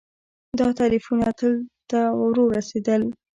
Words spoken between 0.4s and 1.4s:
دا تعریفونه